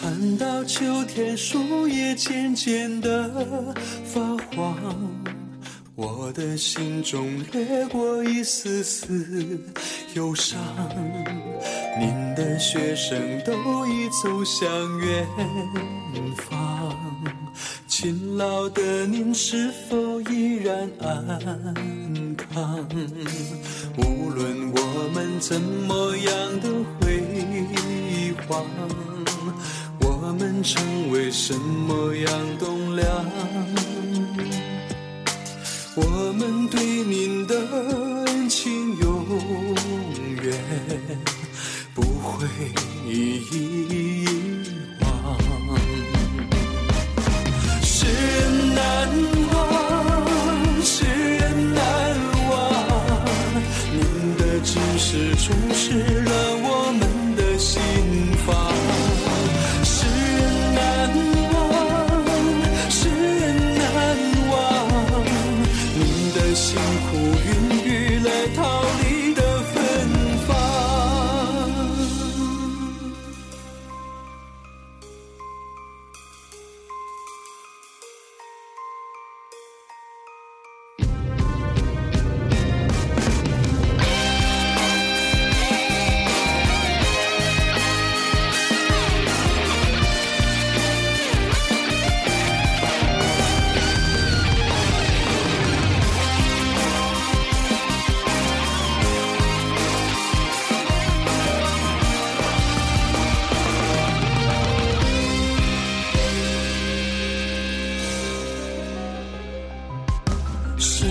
[0.00, 4.20] 看到秋天树叶渐渐的发
[4.54, 4.76] 黄，
[5.96, 9.60] 我的心中掠过一丝丝
[10.14, 10.56] 忧伤。
[11.98, 13.52] 您的学生都
[13.88, 15.26] 已走向远
[16.36, 16.96] 方，
[17.88, 22.88] 勤劳的您是否依然安康？
[23.96, 26.68] 无论我们怎么样的
[27.00, 27.20] 辉
[28.48, 28.64] 煌。
[30.38, 33.06] 们成为什么样栋梁？
[35.96, 37.56] 我们对您的
[38.26, 39.26] 恩情永
[40.42, 40.54] 远
[41.92, 42.46] 不会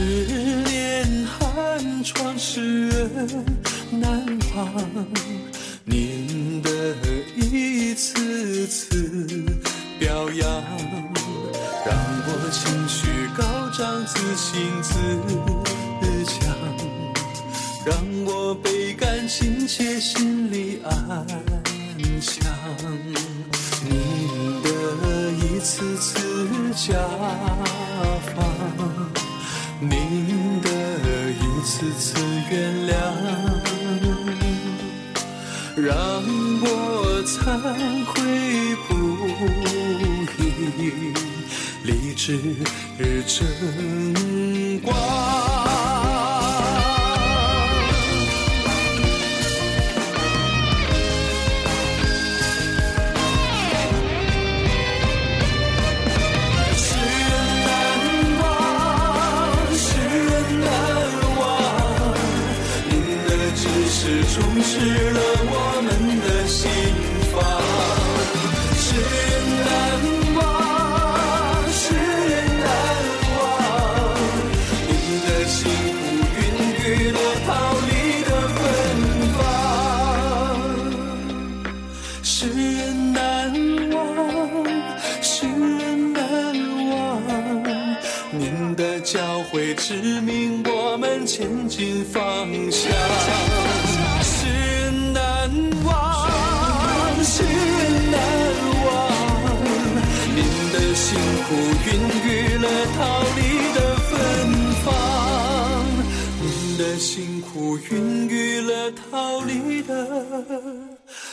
[0.10, 0.14] 十
[0.64, 3.46] 年寒窗，世人
[3.92, 4.26] 难
[4.56, 5.06] 忘。
[5.84, 6.70] 您的
[7.36, 9.44] 一次次
[10.00, 10.50] 表扬，
[11.86, 13.44] 让我情绪高
[13.78, 14.94] 涨，自信自
[16.24, 16.56] 强，
[17.86, 17.94] 让
[18.24, 21.28] 我倍感亲切，心里安
[22.22, 22.46] 详。
[23.84, 24.70] 您的
[25.34, 26.98] 一次次家
[28.34, 29.27] 访。
[29.80, 30.70] 您的
[31.30, 32.16] 一次次
[32.50, 32.94] 原谅，
[35.76, 35.94] 让
[36.62, 36.66] 我
[37.24, 37.38] 惭
[38.06, 38.16] 愧
[38.88, 38.90] 不
[40.42, 41.14] 已，
[41.84, 42.26] 立志
[43.28, 45.47] 争光。
[64.40, 64.78] 充实
[65.12, 65.90] 了我们
[66.22, 66.70] 的心
[67.34, 67.36] 房，
[68.78, 69.26] 世人
[69.66, 69.68] 难
[70.38, 70.40] 忘，
[71.72, 71.82] 世
[72.30, 72.66] 人难
[73.34, 73.36] 忘，
[74.88, 74.90] 您
[75.26, 76.40] 的辛苦孕
[76.78, 77.50] 育了桃
[77.88, 77.90] 李
[78.26, 78.60] 的芬
[79.34, 79.40] 芳。
[82.22, 82.78] 世人
[83.14, 83.20] 难
[83.92, 83.98] 忘，
[85.22, 86.22] 世人难
[86.92, 86.94] 忘，
[88.32, 89.18] 您的教
[89.52, 93.57] 诲指明我们前进方向。
[101.10, 101.56] 辛苦
[101.88, 101.90] 孕
[102.26, 103.00] 育了桃
[103.38, 103.40] 李
[103.74, 104.12] 的芬
[104.84, 104.86] 芳，
[106.42, 106.46] 您
[106.78, 109.90] 的辛苦孕育了桃李的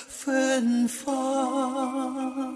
[0.09, 2.54] 芬芳。